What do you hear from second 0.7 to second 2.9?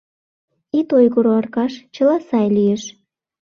Ит ойгыро, Аркаш, чыла сай лиеш.